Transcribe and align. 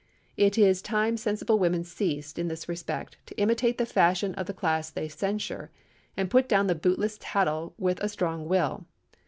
It 0.35 0.57
is 0.57 0.81
time 0.81 1.15
sensible 1.15 1.59
women 1.59 1.83
ceased, 1.83 2.39
in 2.39 2.47
this 2.47 2.67
respect, 2.67 3.17
to 3.27 3.35
imitate 3.39 3.77
the 3.77 3.85
fashion 3.85 4.33
of 4.33 4.47
the 4.47 4.51
class 4.55 4.89
they 4.89 5.07
censure, 5.07 5.69
and 6.17 6.27
put 6.31 6.49
down 6.49 6.65
the 6.65 6.73
bootless 6.73 7.19
tattle 7.21 7.75
with 7.77 8.01
a 8.01 8.09
strong 8.09 8.47
will. 8.47 8.87